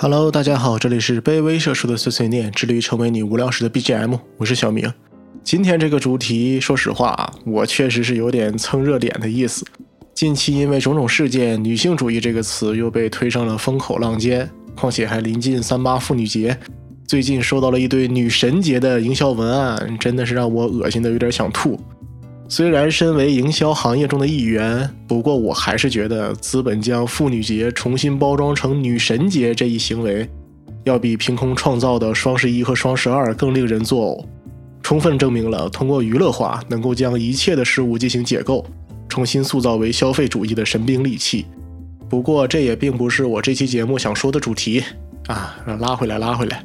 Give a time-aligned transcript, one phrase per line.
[0.00, 4.88] Hello，大家好，这里是卑微社畜的碎碎念，致力于成为你无聊时的 BGM，我是小明。
[5.42, 9.66] 今天这个主题，说实话啊，我确实是有点蹭热点的意思。
[10.14, 16.56] 近期因为种种事件，女性主义这个词又被推上了风口浪尖，况且还临近三八妇女节，
[17.04, 21.76] 最近收到了一堆女神节的营销文案，真的是让我恶心的有点想吐。
[22.50, 30.26] 虽然身为营销行业中的一员，不过我还是觉得资本将妇女节重新包装成女神节这一行为，
[30.84, 34.24] 要比凭空创造的双十一和双十二更令人作呕。
[34.82, 38.64] 充分证明了通过娱乐化能够将一切的事物进行解构，
[39.10, 41.44] 重新塑造为消费主义的神兵利器。
[42.08, 44.82] 不过这也并不是我这期节目想说的主题
[45.26, 45.54] 啊！
[45.78, 46.62] 拉回来，拉回来。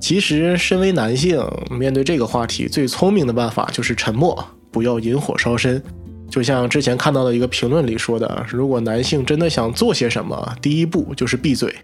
[0.00, 1.38] 其实，身为男性，
[1.70, 4.42] 面对这个话题，最聪明的办法就是沉默。
[4.70, 5.82] 不要引火烧身，
[6.28, 11.74] 就像之前看到的一个评论里说的：“如果男性真的想做些什么，第一步就是闭嘴。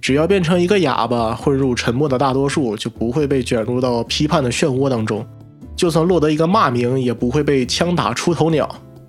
[0.00, 5.26] 只要变成一个哑巴，混入沉默的大多数，就不会被卷入到批判的漩涡当中。
[5.74, 8.68] 就算落得一个骂名，也不会被枪打出头鸟。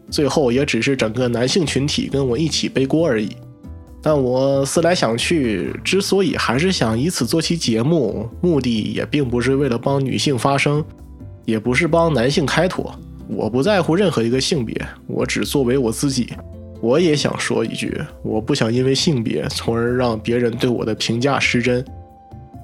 [0.10, 3.30] 最后也只是整个男性群体跟我一起背锅而已。”
[4.00, 10.86] 但我思来想去，之所以还是想以此做期节目，目的也并不是为了帮女性发声，
[11.46, 12.94] 也不是帮男性开脱。
[13.30, 14.76] 我不在乎任何一个性别，
[15.08, 16.30] 我只作为我自己。
[16.80, 21.84] 我也想说一句，我不想因为性别，从而让别人对我的评价失真。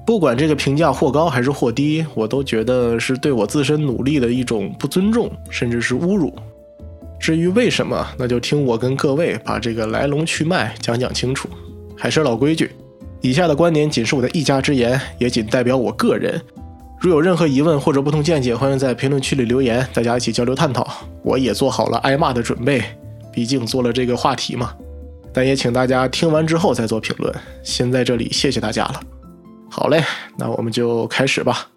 [0.06, 6.32] 不管这个评价或高还是或低，我都觉得是对我自身努力的一种不尊重，甚至是侮辱。
[7.18, 11.48] 至于为什么，那就听我跟各位把这个来龙去脉讲讲清楚。
[11.96, 12.70] 还是老规矩，
[13.20, 16.40] 以下的观点仅是我的一家之言，也仅代表我个人。
[17.04, 20.88] 如有任何疑问或者不同见解，欢迎在评论区里留言，大家一起交流探讨。
[21.22, 22.82] 我也做好了挨骂的准备，
[23.30, 24.72] 毕竟做了这个话题嘛。
[25.30, 27.34] 但也请大家听完之后再做评论。
[27.62, 29.02] 先在这里谢谢大家了。
[29.68, 30.02] 好嘞，
[30.38, 31.68] 那我们就开始吧。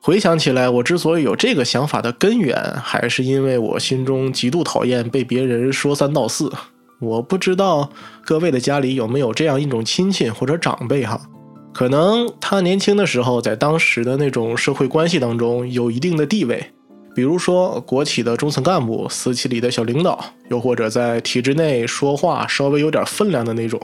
[0.00, 6.50] 回想起来，我之所以有这个想法的根源，还是因为我心中极度讨厌被别人说三道四。
[7.00, 7.90] 我不知道
[8.24, 11.20] 各位的家里有没有这样一种亲戚或者长辈哈。
[11.78, 16.60] 可能他年轻的时候，在当时的那种社会关系当中有一定的地位，
[17.14, 20.18] 比如说国企的中层干部、私企里的小领导，
[20.50, 23.80] 又或者在体制内说话稍微有点分量的那种。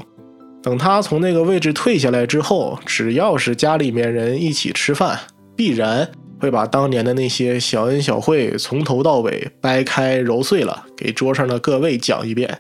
[0.61, 5.17] 等他从那个位置退下来之后，只要是家里面人一起吃饭，
[5.55, 6.11] 必然
[6.41, 12.59] 会把当年的那些小恩小惠从头到尾掰开揉碎了，给桌上的各位讲一遍。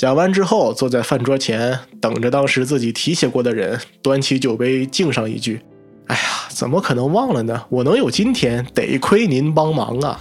[0.00, 5.60] 讲完之后，坐在饭桌前，等着当时自己提携过的人端起酒杯敬上一句
[6.08, 7.62] ：“哎呀，怎么可能忘了呢？
[7.68, 10.18] 我能有今天，得亏您帮忙啊！”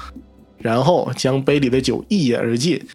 [0.59, 2.85] 然后将杯里的酒一饮而尽。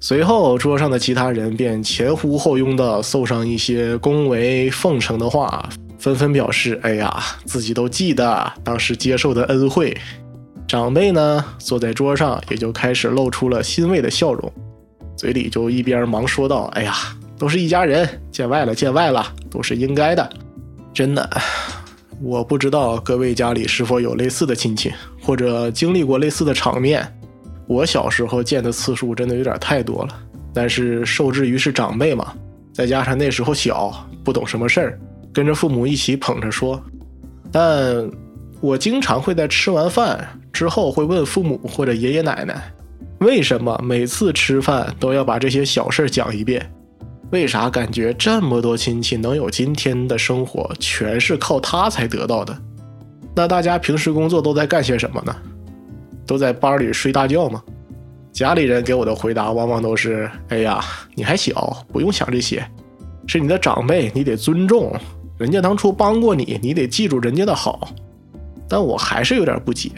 [0.00, 9.96] 随后，桌上的其他人便前呼后拥地送上一些恭维奉承的话，纷纷表示：“哎呀，自己都记得当时接受的恩惠。”
[10.66, 14.52] 长辈呢，坐在桌上也就开始露出了欣慰的笑容。
[15.16, 16.94] 嘴里就一边忙说道：“哎呀，
[17.38, 20.28] 都是一家人，见外了，见外了，都是应该的。
[20.92, 21.28] 真的，
[22.20, 27.06] 我不知道各位家里是否有类似的亲戚，或者经历过类似的场面。
[27.66, 30.18] 我小时候见的次数真的有点太多了。
[30.52, 32.34] 但是受制于是长辈嘛，
[32.72, 35.00] 再加上那时候小，不懂什么事儿，
[35.32, 36.82] 跟着父母一起捧着说。
[37.50, 38.10] 但
[38.60, 42.60] 我经常会在吃完饭之后会问父母或者爷爷奶奶。”
[43.22, 46.68] 为什么每次吃饭都要把这些小事讲一遍？
[47.30, 52.56] 为啥感觉这么多亲戚能有今天的生活，全是靠他才得到的？
[53.34, 55.34] 那大家平时工作都在干些什么呢？
[56.26, 57.62] 都在班里睡大觉吗？
[58.32, 60.84] 家里人给我的回答往往都是：“哎呀，
[61.14, 62.62] 你还小，不用想这些。
[63.26, 64.92] 是你的长辈，你得尊重
[65.38, 67.88] 人家当初帮过你，你得记住人家的好。”
[68.68, 69.90] 但我还是有点不解，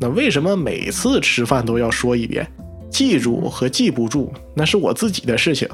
[0.00, 2.46] 那为什么每次吃饭都要说一遍？
[2.90, 5.68] 记住和记不住，那是我自己的事情。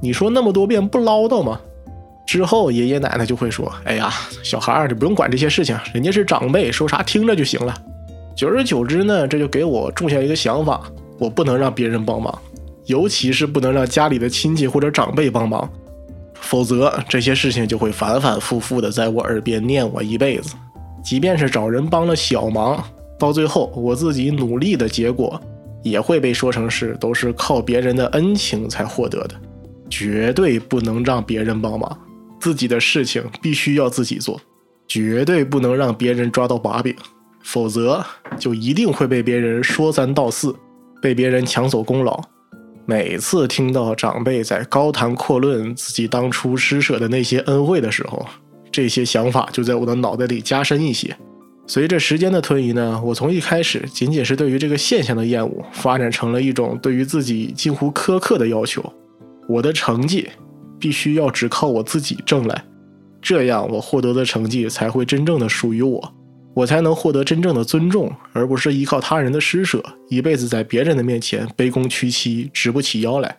[0.00, 1.60] 你说那么多遍不唠叨吗？
[2.26, 4.10] 之后爷爷奶奶就会说：“哎呀，
[4.42, 7.74] 小孩儿，你不用管这些事情，人家是长辈，说啥听着就行了。”
[8.34, 10.80] 久而久之呢，这就给我种下一个想法：
[11.18, 12.36] 我不能让别人帮忙，
[12.86, 15.68] 尤其是不能让家里的亲戚或者长辈帮忙，
[16.34, 20.54] 否则这些事情就会反反复复的在我耳边念我一辈子。
[21.04, 22.82] 即便是找人帮了小忙，
[23.18, 25.38] 到最后我自己努力的结果。
[25.82, 29.34] 也会被说成是都是靠别人的恩情才获得的，
[29.90, 31.98] 绝对不能让别人帮忙，
[32.40, 34.40] 自己的事情必须要自己做，
[34.86, 36.94] 绝对不能让别人抓到把柄，
[37.42, 38.04] 否则
[38.38, 40.54] 就一定会被别人说三道四，
[41.00, 42.22] 被别人抢走功劳。
[42.84, 48.26] 每次听到长辈在高谈阔论自己当初施舍的那些恩惠的时候，
[48.72, 51.16] 这些想法就在我的脑袋里加深一些。
[51.72, 58.84] 随着时间的推移呢，我从一开始仅仅是对于这个现象的厌恶，发展成了一种对于自己近乎苛刻的要求。
[59.48, 60.28] 我的成绩
[60.78, 62.62] 必须要只靠我自己挣来，
[63.22, 66.14] 这样我获得的成绩才会真正的属于我，
[66.52, 73.34] 我才能获得真正的尊重，而不是依靠他人的施舍，一辈子在别人的面前卑躬屈膝，直不起腰来。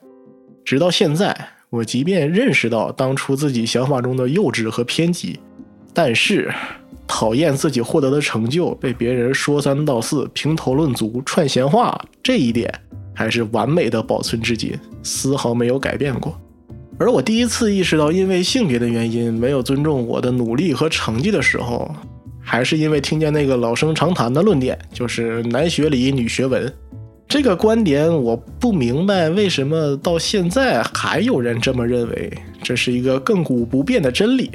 [0.65, 1.37] 直到现在，
[1.69, 5.39] 我即便认识到当初自己想法中的幼稚和偏激，
[5.93, 6.51] 但是。
[7.15, 12.73] 讨厌自己获得的成就被别人说三道四、评头论足、串闲话，这一点
[13.13, 16.35] 还是完美的保存至今，丝毫没有改变过。
[16.97, 21.93] 而我第一次意识到因为性别的原因没有尊重我的努力和成绩的时候，
[22.41, 26.73] 还是因为听见那个老生常谈的论点，就是男学理、女学文。
[27.27, 32.33] 这个观点我不明白为什么到现在还有人这么认为，
[32.63, 34.49] 这是一个亘古不变的真理。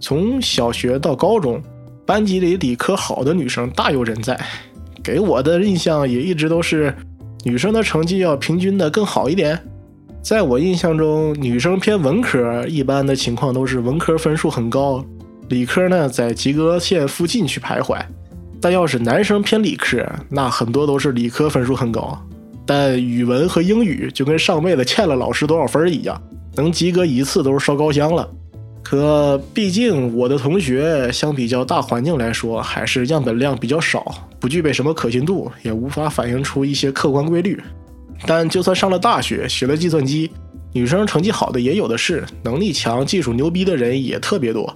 [0.00, 1.62] 从小学到高中。
[2.08, 4.34] 班级里理科好的女生大有人在，
[5.04, 6.94] 给我的印象也一直都是
[7.44, 9.60] 女生的成绩要平均的更好一点。
[10.22, 15.04] 在我印象中，女生偏文科一般的情况都是文科分数很高，
[15.50, 18.00] 理科呢在及格线附近去徘徊。
[18.58, 22.18] 但要是男生偏理科，那很多都是理科分数很高，
[22.64, 26.18] 但语文和英语就跟上辈子欠了老师多少分一样，
[26.56, 28.26] 能及格一次都是烧高香了。
[28.88, 37.62] 可毕竟我的同学相比较大环境来说，还是样本量比较少，不具备什么可信度，也无法反映出一些客观规律。
[38.26, 40.30] 但就算上了大学，学了计算机，
[40.72, 44.74] 女生成绩好的也有的是，能力强、技术牛逼的人也特别多。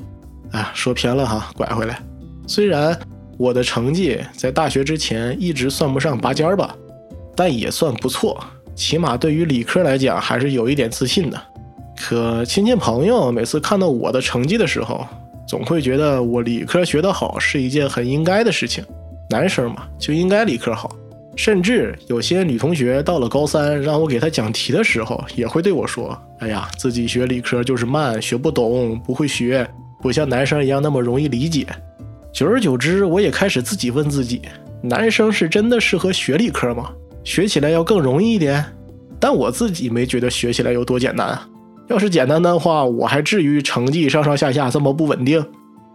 [0.50, 1.98] 哎，说偏了哈，拐回来。
[2.46, 2.94] 虽然
[3.38, 6.76] 我的成绩在大学之前一直算不上拔尖儿吧，
[7.34, 8.38] 但也算不错，
[8.74, 11.42] 起码对于理科来讲还是有一点自信的。
[12.04, 15.06] 可亲戚朋友每次看到我的成绩的时候，
[15.46, 18.84] 总会觉得我理科学得好是一件很应该的事情，
[19.30, 20.90] 男生嘛就应该理科好。
[21.36, 29.64] 甚至有些女同学到了高三，让我给她讲题的时候，也会对我说：“哎呀，自己学理科就是慢，学不懂，不会学，
[30.02, 31.64] 不像男生一样那么容易理解。”
[32.34, 34.42] 久而久之，我也开始自己问自己：
[34.82, 36.90] 男生是真的适合学理科吗？
[37.22, 38.64] 学起来要更容易一点？
[39.20, 41.48] 但我自己没觉得学起来有多简单啊。
[41.88, 45.44] 要是简单的话，我还至于成绩上上下下这么不稳定？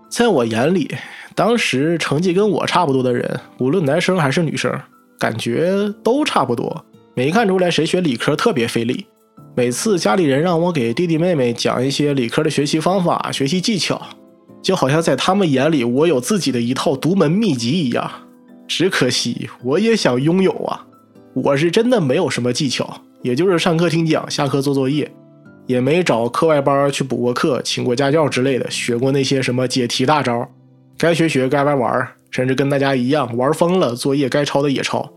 [0.09, 0.93] 在我眼里，
[1.35, 4.71] 当时成绩跟我差不多的人，无论男生还是女生，
[5.19, 6.85] 感觉都差不多，
[7.15, 9.05] 没看出来谁学理科特别费力。
[9.55, 13.99] 每次家里人让我给弟弟妹妹讲一些理科的学习方法、学习技巧，
[14.61, 18.09] 就好像在他们眼里我有自己的一套独门秘籍一样。
[18.67, 20.85] 只可惜我也想拥有啊！
[21.33, 25.11] 我是真的没有什么技巧，也就是上课听讲，下课做作业。
[25.67, 30.49] 也没找课外班去补过课，请过家教之类的，学过那些什么解题大招，
[30.97, 35.07] 该学学，该玩玩，甚至跟大家一样玩疯了，作业该抄的也抄。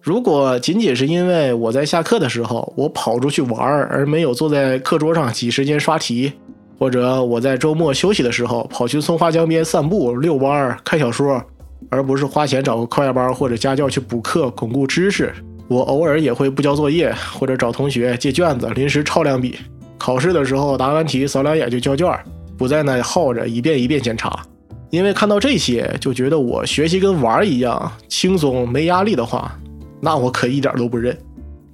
[0.00, 6.32] 如果仅仅是因为我在下课的时候我跑出去玩，而没有坐在课桌上挤时间刷题，
[6.78, 11.42] 或者我在周末休息的时候跑去松花江边散步、遛弯、看小说，
[11.90, 15.32] 而不是花钱找个课外班或者家教去补课、巩固知识，
[15.66, 19.56] 我偶尔也会不交作业，或者找同学借卷子临时抄两笔。
[19.98, 22.08] 考试的时候答完题扫两眼就交卷，
[22.56, 24.42] 不在那耗着一遍一遍检查。
[24.90, 29.54] 因为看到这些就觉得我学习跟玩一样轻松没压力的话，
[30.00, 31.14] 那我可一点都不认。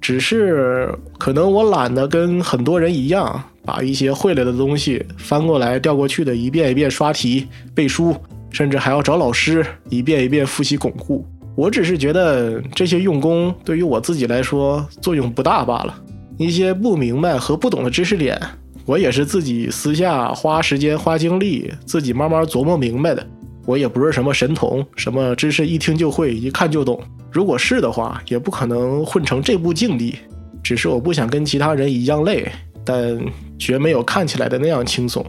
[0.01, 8.13] 只是可能我懒得跟很多人一样，把一些会了的东西翻过来调过去的，一遍一遍刷题背书，
[8.51, 11.25] 甚至还要找老师一遍一遍复习巩固。
[11.55, 15.95] 我只是觉得这些用功对于我自己来说作用不大罢了。
[16.37, 18.39] 一些不明白和不懂的知识点，
[18.85, 23.25] 我也是自己私下花时间花精力，自己慢慢琢磨明白的。
[23.65, 26.99] 我也不是什么神童，什么知识一听就会，一看就懂。
[27.31, 30.15] 如果是的话，也不可能混成这步境地。
[30.61, 32.51] 只是我不想跟其他人一样累，
[32.83, 33.19] 但
[33.57, 35.25] 绝没有看起来的那样轻松。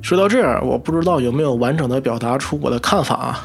[0.00, 3.44] 说到这儿，我不知道有没有完整的表达出我的看法啊？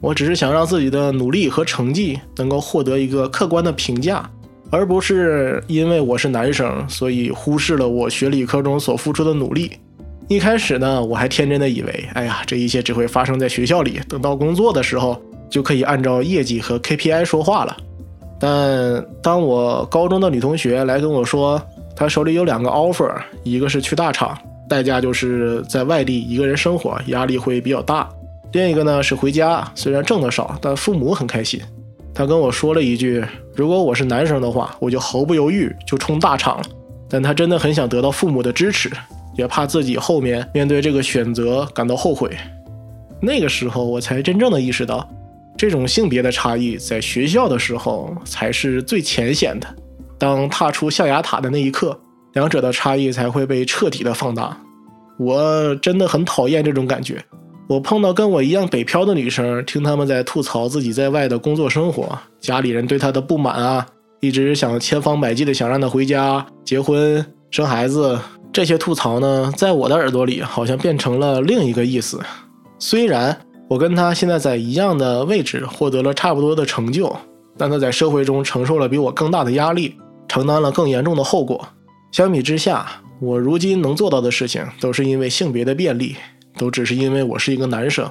[0.00, 4.28] 我只是想让自己的努力和成绩能够获得一个客观的评价。
[4.70, 9.72] 而不是因为我是男生，所以忽视了我学理科中所付出的努力。
[10.28, 17.74] 一开始呢，我还天真的以为，哎呀，这一切只会发生在学校里，等到工作的时候就可以按照业绩和 KPI 说话了。
[18.38, 21.60] 但当我高中的女同学来跟我说，
[21.96, 23.10] 她手里有两个 offer，
[23.42, 24.36] 一个是去大厂，
[24.68, 28.06] 代价就是在外地一个人生活，压力会比较大；
[28.52, 31.58] 另一个呢是回家，虽然挣得少，但父母很开心。
[32.18, 36.64] 他跟我说了一句：“如果我是男生的话，我就毫不犹豫就冲大厂了。”
[37.08, 38.90] 但他真的很想得到父母的支持，
[39.36, 42.36] 也怕自己后面面对这个选择感到后悔。
[43.22, 45.08] 那个时候，我才真正的意识到，
[45.56, 49.68] 这种性别的差异在学校的时候才是最浅显的。
[50.18, 51.96] 当踏出象牙塔的那一刻，
[52.32, 54.58] 两者的差异才会被彻底的放大。
[55.20, 57.22] 我真的很讨厌这种感觉。
[57.68, 63.86] 我碰到跟我一样北漂的女生，听她们在吐槽自己在外的工作生活，家里人对她的不满啊，
[64.20, 68.18] 一直想千方百计的想让她回家结婚生孩子。
[68.50, 72.18] 这些吐槽呢，在我的耳朵里好像变成了另一个意思。
[72.78, 77.14] 虽然我跟她现在在一样的位置，获得了差不多的成就，
[77.58, 79.94] 但她在社会中承受了比我更大的压力，
[80.26, 81.68] 承担了更严重的后果。
[82.12, 82.86] 相比之下，
[83.20, 86.16] 我如今能做到的事情，都是因为性别的便利，
[86.58, 88.10] 都只是因为我是一个男生。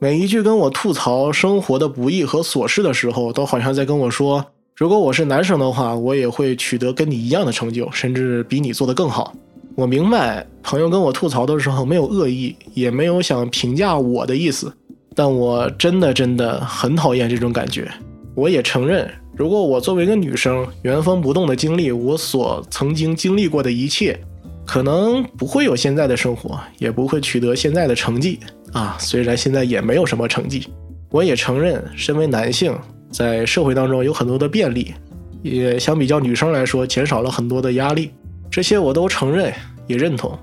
[0.00, 4.44] 每一句跟我吐槽生活的不易和琐事的时候，都好像在跟我说：
[4.74, 9.32] 如果我是男生的话，我也会取得跟你一样的成就，甚至比你做得更好。
[9.76, 14.72] 我明白，朋友跟我吐槽的时候没有恶意，也没有想评价我的意思，
[15.14, 17.88] 但我真的真的很讨厌这种感觉。
[18.34, 19.08] 我也承认。
[19.34, 24.18] 如果我作为一个女生原封不动的经历我所曾经经历过的一切，
[24.66, 28.38] 可能不会有现在的生活，也不会取得现在的成绩
[28.72, 28.96] 啊。
[28.98, 30.68] 虽然现在也没有什么成绩，
[31.10, 32.76] 我也承认，身为男性
[33.10, 34.94] 在社会当中有很多的便利，
[35.42, 38.10] 也相比较女生来说减少了很多的压力，
[38.50, 39.52] 这些我都承认
[39.86, 40.38] 也认同。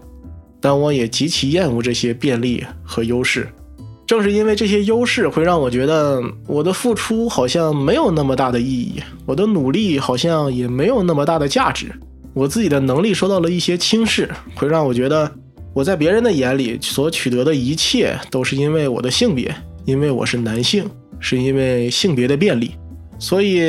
[0.61, 3.47] 但我也极其厌恶这些便利和优势。
[4.05, 8.95] 正是因为这些优势，会让我觉得我的付出好像没有那么大的意义，
[9.25, 11.93] 我的努力好像也没有那么大的价值，
[12.33, 15.29] 我自己的能力受到了一些轻视，会让我觉得
[15.73, 19.53] 我在别人的眼里所取得的一切都是因为我的性别，
[19.85, 22.71] 因为我是男性，是因为性别的便利。
[23.17, 23.67] 所以，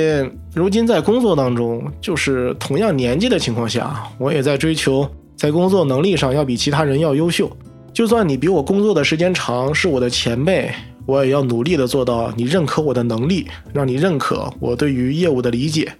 [0.54, 7.50] 如今在工作当中，就是同样年纪的情况下，我也在追求在工作能力上要比其他人要优秀。
[7.92, 10.70] 就算你比我工作的时间长，是我的前辈，
[11.04, 15.92] 我也要努力的做到你认可我的能力，让你认可我对于业务的理解，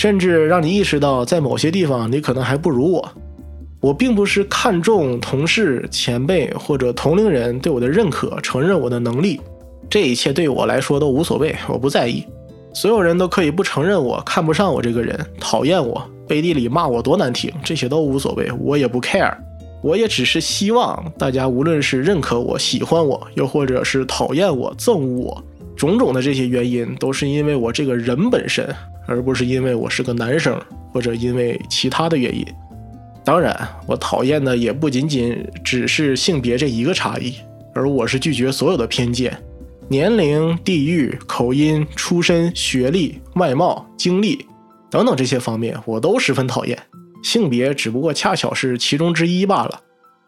[0.00, 3.06] 甚至让你意识到在某些地方你可能还不如我。
[3.80, 9.38] 我并不是看重同事、前辈或者同龄人对我的认可，承认我的能力，
[9.90, 12.24] 这一切对我来说都无所谓，我不在意。
[12.72, 19.36] 所有人都可以不承认我，看不上我这个人，讨厌我，背地里骂我多难听，这些都无所谓，我也不 care。
[19.82, 25.44] 我也只是希望大家，无论是认可我、喜欢我，又或者是讨厌我、憎恶我，
[25.80, 28.68] 种种的这些原因，都是因为我这个人本身，
[29.06, 30.60] 而不是因为我是个男生，
[30.92, 32.44] 或者因为其他的原因。
[33.24, 33.56] 当然，
[33.86, 37.32] 我讨厌的也不仅仅只是性别这一个差异，
[37.74, 39.34] 而我是拒绝所有的偏见，
[39.88, 44.44] 年龄、地域、口音、出身、学历、外貌、经历
[44.90, 46.78] 等等这些方面，我都十分讨厌。
[47.22, 49.80] 性别只不过恰巧是其中之一罢了。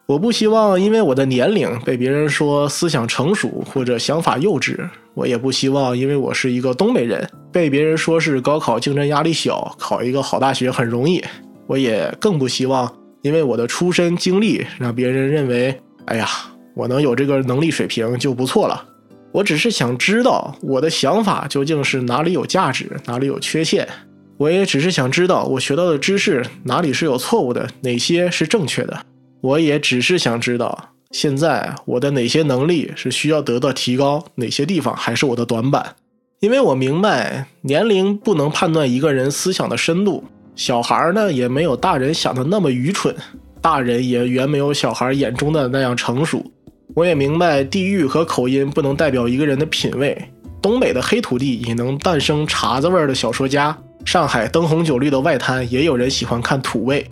[0.05, 4.77] 我不希望因为我的年龄被别人说思想成熟或者想法幼稚，
[5.13, 11.23] 我也不希望因为我是一个东北人被别人说是高考竞争压力小，考一个好大学很容易。
[11.67, 16.27] 我也更不希望因为我的出身经历让别人认为，哎呀，
[16.75, 18.85] 我能有这个能力水平就不错了。
[19.31, 23.87] 我只是想知道我的想法究竟是哪里有价值，哪里有缺陷。
[24.35, 28.99] 我也只是想知道，我学到的知识哪里是有错误的，哪些是正确的。
[29.43, 35.97] 我也只是想知道，现在我的哪些能力是需要得到提高，哪些地方还是我的短板。
[36.39, 40.23] 因为我明白，年龄不能判断一个人思想的深度，
[40.55, 43.13] 小孩呢也没有大人想的那么愚蠢，
[43.59, 46.49] 大人也远没有小孩眼中的那样成熟。
[46.95, 50.17] 我也明白，地域和口音不能代表一个人的品味。
[50.61, 53.77] 东北的黑土地也能诞生碴子味儿的小说家。
[54.05, 57.05] 上海灯红酒绿的外滩，也有人喜欢看土味。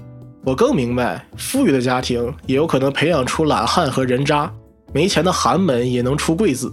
[0.43, 4.51] 我更明白，富裕的家庭也有可能培养出懒汉和人渣，
[4.91, 6.71] 没钱的寒门也能出贵子。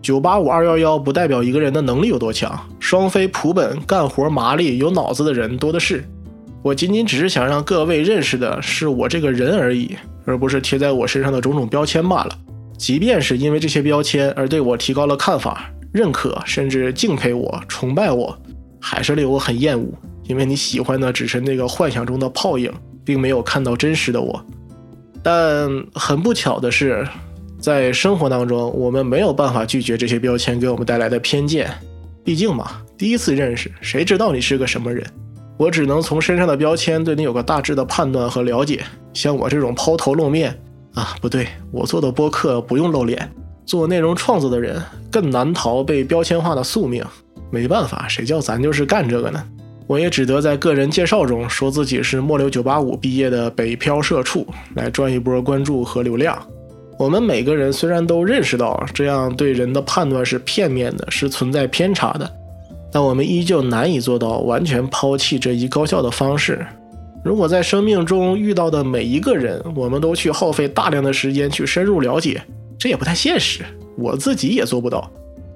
[0.00, 6.02] 九八五二幺幺不代表一个人的能力有多强，双非普本、干活麻利、有脑子的人多的是。
[6.62, 12.38] 我仅仅只是想让各位认识的是我这个人而已，而不是贴在我身上的种种标签罢了。
[12.78, 18.36] 即便是因为这些标签而对我提高了看法、认可，甚至敬佩我、崇拜我。
[18.80, 19.86] 还是令我很厌恶，
[20.24, 22.72] 因为你喜欢的只是那个幻想中的泡影，
[23.04, 24.44] 并没有看到真实的我。
[25.22, 27.06] 但很不巧的是，
[27.60, 31.70] 在生活当中，我们没有办法拒绝这些标签给我们带来的偏见。
[32.24, 35.04] 毕竟嘛，第一次认识，谁知道你是个什么人？
[35.56, 38.82] 我只能从身上的标签对你有个大致的判断和了解。
[39.12, 40.58] 像我这种抛头露面
[40.94, 43.30] 啊，不对，我做的播客不用露脸，
[43.64, 47.04] 做内容创作的人更难逃被标签化的宿命。
[47.50, 49.44] 没办法，谁叫咱就是干这个呢？
[49.92, 56.34] 我也只得在个人介绍中说自己是末流985毕业的北漂社畜，来赚一波关注和流量。
[56.98, 62.26] 我们每个人虽然都认识到这样对人的判断是片面的，是存在偏差的，
[62.90, 66.66] 但我们依旧难以做到完全抛弃这一高效的方式。
[67.22, 72.42] 如果在生命中遇到的每一个人，我们都去耗费大量的时间去深入了解，
[72.78, 73.62] 这也不太现实，
[73.98, 75.10] 我自己也做不到。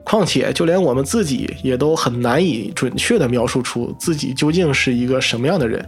[0.09, 5.85] 况且，就连我们自己也都很难以准确地描述出自己究竟是一个什么样的人。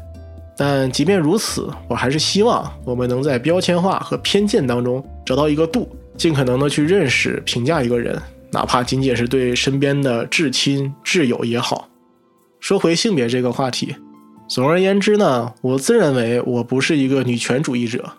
[0.56, 8.20] 但即便如此，我还是希望我们能在标签化和偏见当中找到一个度，尽可能的去认识、评价一个人，
[8.50, 11.88] 哪怕仅仅是对身边的至亲、挚友也好。
[12.58, 13.94] 说回性别这个话题。
[14.48, 18.10] 总而言之呢，我自认为我不是一个女权主义者，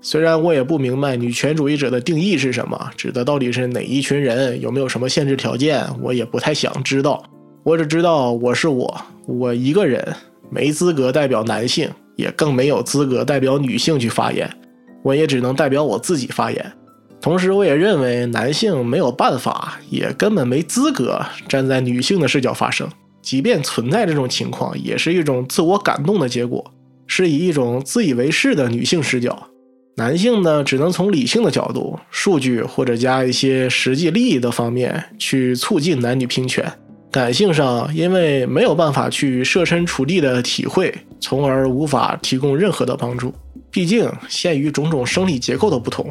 [0.00, 7.22] 虽然我也不明白女权主义者的定义是什么，指的到底是哪一群人，有没有什么限制条件，我也不太想知道。
[7.64, 10.14] 我只知道我是我，我一个人
[10.50, 14.48] 没资格代表男性，也更没有资格代表女性去发言，
[15.02, 16.72] 我也只能代表我自己发言。
[17.20, 22.88] 同时，我也认为男性没有办法，也根本没资格站在女性的视角发声。
[23.20, 26.64] 即便存在这种情况，也是一种自我感动的结果，
[27.08, 29.48] 是以一种自以为是的女性视角。
[29.98, 36.72] 男性呢，只能从理性的角度、数据或者加一些实际利益的方面去促进男女平权。
[37.10, 43.34] 感性上，因为没有办法去设身处地的体会，从而无法提供任何的帮助。
[43.72, 46.06] 毕竟，限于种种生理结构的不同，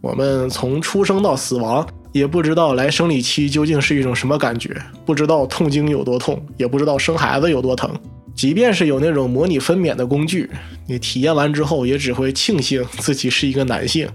[0.00, 1.86] 我们从出生到死亡。
[2.12, 4.74] 也不知道来生理期究竟是一种什么感觉，
[5.04, 7.94] 不知道痛经有多痛，也不知道生孩子有多疼。
[8.36, 10.50] 即便是有那种模拟分娩的工具，
[10.86, 14.06] 你体验完之后也只会庆幸自己是一个男性。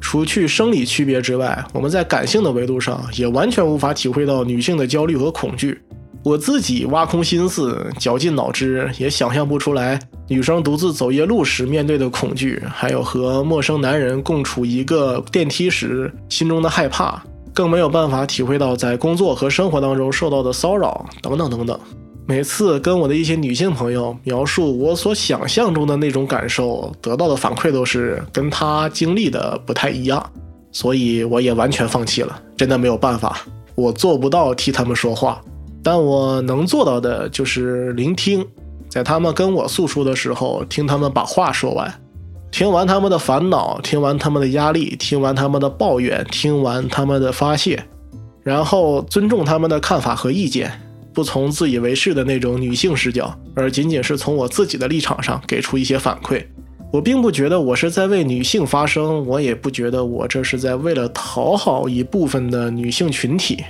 [0.00, 5.80] 除去生理区别之外，我们在感性的维度上也完全无法体会到女性的焦虑和恐惧。
[6.24, 17.22] 我自己挖空心思、绞尽脑汁，也想象不出来女生独自走夜路时面对的恐惧，还有和陌生男人共处一个电梯时心中的害怕。
[17.54, 21.80] 更没有办法体会到在工作和生活当中受到的骚扰等等等等。
[22.28, 30.22] 每次跟我的一些女性朋友描述我所想象中的那种感受，得到的反馈都是跟她经历的不太一样，
[30.70, 32.38] 所以我也完全放弃了。
[32.54, 33.40] 真的没有办法，
[33.74, 35.40] 我做不到替他们说话，
[35.82, 38.46] 但我能做到的就是聆听，
[38.90, 41.90] 在他们跟我诉说的时候，听他们把话说完。
[42.50, 47.82] 听完他们的烦恼，听完他们的压力，听完他们的抱怨，听完他们的发泄，
[48.42, 50.70] 然后尊重他们的看法和意见，
[51.18, 56.40] 不从自以为是的那种女性视角，而仅仅是从我自己的立场上给出一些反馈。
[56.92, 63.64] 我并不觉得我是在为女性发声，我也不觉得我这是在为了讨好一部分的女性群体，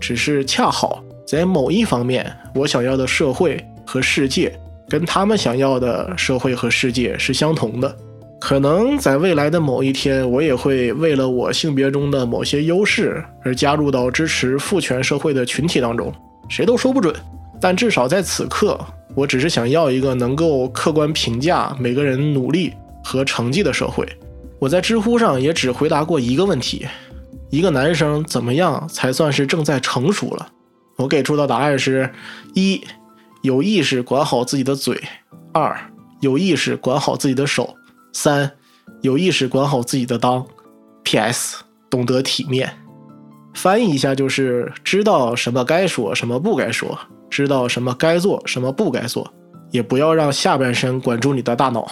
[0.00, 7.94] 只是恰好在某一方面，我想要的社会和世界跟他们想要的社会和世界是相同的。
[8.40, 16.10] 可能在未来的某一天，我也会为了我性别中的某些优势而加入到支持父权社会的群体当中，
[16.48, 17.14] 谁都说不准。
[17.60, 18.78] 但至少在此刻，
[19.14, 24.06] 我只是想要一个能够客观评价每个人努力和成绩的社会。
[24.58, 26.86] 我在知乎上也只回答过一个问题：
[27.50, 30.48] 一个男生怎么样才算是正在成熟了？
[30.96, 32.12] 我给出的答案是：
[32.54, 32.80] 一，
[33.42, 34.94] 有意识管好自己的嘴；
[35.52, 35.76] 二，
[36.20, 37.74] 有意识管好自己的手。
[38.12, 38.50] 三，
[39.02, 40.44] 有意识管好自己的裆。
[41.02, 41.62] P.S.
[41.90, 42.83] 懂得体面。
[43.54, 46.88] 翻译一下就是知道什么该说，什么不该说；
[47.30, 49.32] 知道什么该做，什么不该做。
[49.70, 51.90] 也不要让下半身管住你的大脑。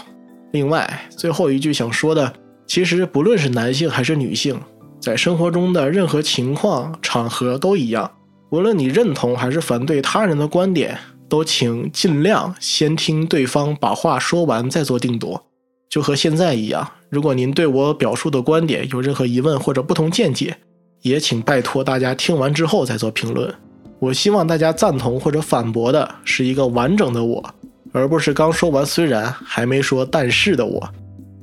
[0.53, 2.33] 另外，最后一句想说的，
[2.67, 4.61] 其实不论是男性还是女性，
[5.01, 8.09] 在生活中的任何情况、场合都一样。
[8.51, 10.97] 无论你认同还是反对他人的观点，
[11.29, 15.45] 都请尽量先听对方把话说完再做定夺。
[15.89, 20.57] 就和现在一样，如果您对我表述的观点有任何疑问或者不同见解，
[21.03, 23.53] 也请拜托大家听完之后再做评论。
[23.99, 27.55] 我希望大家赞同或者反驳的是一个完整的我，
[27.93, 30.89] 而不是刚说完虽然还没说但是的我。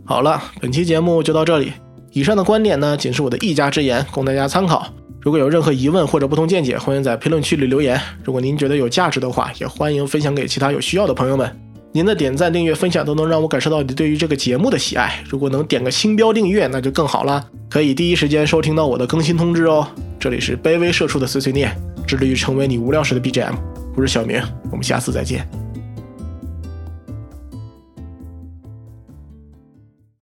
[0.04, 1.72] 好了，本期节目就到这里。
[2.12, 4.88] 以上的观点呢，仅是我的一家之言，供大家参考。
[5.22, 8.00] 如果有任何疑问或者不同见解，欢迎在评论区里留言。
[8.24, 11.69] 如果您觉得有价值的话，也欢迎分享给其他有需要的朋友们。
[11.92, 15.24] 您的点赞、订阅、分享都能让我感受到你对于这个节目的喜爱。
[15.28, 19.88] 如果能点个星标订阅，那就更好了，可以第一时间收听到我的更新通知哦。
[20.20, 21.76] 这里是卑微社畜的碎碎念，
[22.06, 23.56] 致力于成为你无聊时的 BGM。
[23.96, 25.69] 我是小明，我们下次再见。